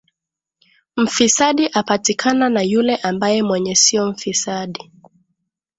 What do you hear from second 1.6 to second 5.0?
apatikana na yule ambaye mwenye sio mfisadi